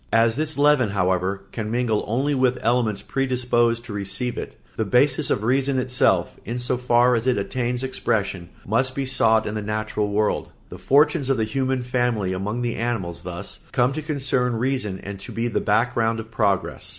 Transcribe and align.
As 0.11 0.35
this 0.35 0.57
leaven, 0.57 0.89
however, 0.89 1.43
can 1.51 1.69
mingle 1.69 2.03
only 2.07 2.33
with 2.33 2.57
elements 2.63 3.03
predisposed 3.03 3.85
to 3.85 3.93
receive 3.93 4.35
it, 4.35 4.55
the 4.75 4.83
basis 4.83 5.29
of 5.29 5.43
reason 5.43 5.77
itself, 5.77 6.39
in 6.43 6.57
so 6.57 6.75
far 6.75 7.13
as 7.13 7.27
it 7.27 7.37
attains 7.37 7.83
expression, 7.83 8.49
must 8.65 8.95
be 8.95 9.05
sought 9.05 9.45
in 9.45 9.53
the 9.53 9.61
natural 9.61 10.07
world. 10.09 10.51
The 10.69 10.79
fortunes 10.79 11.29
of 11.29 11.37
the 11.37 11.43
human 11.43 11.83
family 11.83 12.33
among 12.33 12.63
the 12.63 12.77
animals 12.77 13.21
thus 13.21 13.59
come 13.71 13.93
to 13.93 14.01
concern 14.01 14.55
reason 14.55 14.97
and 15.03 15.19
to 15.19 15.31
be 15.31 15.47
the 15.47 15.61
background 15.61 16.19
of 16.19 16.31
progress. 16.31 16.89